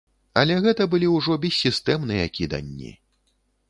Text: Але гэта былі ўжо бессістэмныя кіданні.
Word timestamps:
Але 0.43 0.55
гэта 0.67 0.87
былі 0.95 1.11
ўжо 1.17 1.39
бессістэмныя 1.45 2.25
кіданні. 2.39 2.91